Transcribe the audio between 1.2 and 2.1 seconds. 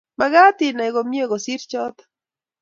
kosiir choto